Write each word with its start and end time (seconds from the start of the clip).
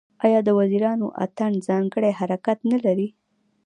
آیا 0.25 0.39
د 0.47 0.49
وزیرو 0.59 1.07
اتن 1.23 1.53
ځانګړی 1.67 2.11
حرکت 2.19 2.57
نلري؟ 2.71 3.07